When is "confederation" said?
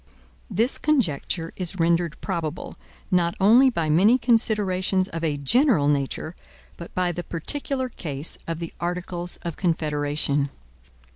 9.57-10.49